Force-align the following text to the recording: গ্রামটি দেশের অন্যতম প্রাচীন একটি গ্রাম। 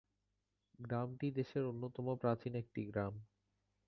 গ্রামটি 0.79 1.27
দেশের 1.37 1.63
অন্যতম 1.65 2.07
প্রাচীন 2.15 2.53
একটি 2.55 2.81
গ্রাম। 2.85 3.13